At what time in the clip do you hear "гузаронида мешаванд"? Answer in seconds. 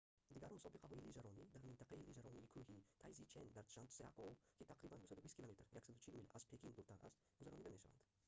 7.39-8.03